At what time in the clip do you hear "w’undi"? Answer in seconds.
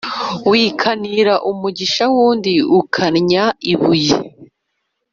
2.13-2.53